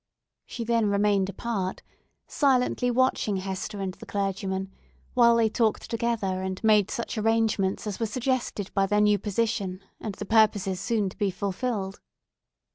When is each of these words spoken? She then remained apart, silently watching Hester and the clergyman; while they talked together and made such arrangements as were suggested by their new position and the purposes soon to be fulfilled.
She 0.47 0.63
then 0.63 0.89
remained 0.89 1.29
apart, 1.29 1.83
silently 2.25 2.89
watching 2.89 3.37
Hester 3.37 3.79
and 3.81 3.93
the 3.93 4.07
clergyman; 4.07 4.71
while 5.13 5.35
they 5.35 5.47
talked 5.47 5.91
together 5.91 6.41
and 6.41 6.59
made 6.63 6.89
such 6.89 7.19
arrangements 7.19 7.85
as 7.85 7.99
were 7.99 8.07
suggested 8.07 8.73
by 8.73 8.87
their 8.87 9.01
new 9.01 9.19
position 9.19 9.79
and 9.99 10.15
the 10.15 10.25
purposes 10.25 10.79
soon 10.79 11.09
to 11.09 11.17
be 11.17 11.29
fulfilled. 11.29 11.99